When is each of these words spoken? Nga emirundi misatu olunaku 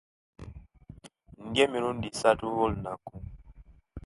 Nga 1.47 1.61
emirundi 1.65 2.05
misatu 2.13 2.45
olunaku 2.65 3.13